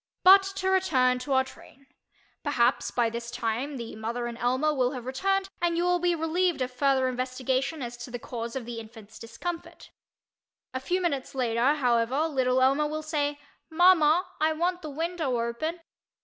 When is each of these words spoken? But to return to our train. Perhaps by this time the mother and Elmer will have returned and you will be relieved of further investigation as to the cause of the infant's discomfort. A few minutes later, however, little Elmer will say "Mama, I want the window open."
But 0.23 0.41
to 0.55 0.69
return 0.71 1.19
to 1.19 1.33
our 1.33 1.43
train. 1.43 1.85
Perhaps 2.43 2.89
by 2.89 3.11
this 3.11 3.29
time 3.29 3.77
the 3.77 3.95
mother 3.95 4.25
and 4.25 4.35
Elmer 4.35 4.73
will 4.73 4.93
have 4.93 5.05
returned 5.05 5.47
and 5.61 5.77
you 5.77 5.83
will 5.83 5.99
be 5.99 6.15
relieved 6.15 6.63
of 6.63 6.71
further 6.71 7.07
investigation 7.07 7.83
as 7.83 7.97
to 7.97 8.09
the 8.09 8.17
cause 8.17 8.55
of 8.55 8.65
the 8.65 8.79
infant's 8.79 9.19
discomfort. 9.19 9.91
A 10.73 10.79
few 10.79 11.01
minutes 11.01 11.35
later, 11.35 11.75
however, 11.75 12.21
little 12.27 12.63
Elmer 12.63 12.87
will 12.87 13.03
say 13.03 13.37
"Mama, 13.69 14.25
I 14.39 14.53
want 14.53 14.81
the 14.81 14.89
window 14.89 15.39
open." 15.39 15.81